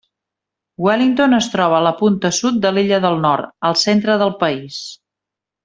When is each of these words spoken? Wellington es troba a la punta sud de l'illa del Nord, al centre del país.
Wellington 0.85 1.35
es 1.39 1.49
troba 1.55 1.75
a 1.79 1.83
la 1.87 1.91
punta 1.99 2.31
sud 2.39 2.59
de 2.65 2.71
l'illa 2.79 2.99
del 3.05 3.21
Nord, 3.27 3.53
al 3.71 3.79
centre 3.85 4.17
del 4.25 4.35
país. 4.43 4.83